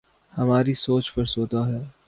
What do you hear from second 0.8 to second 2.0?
سوچ فرسودہ ہے۔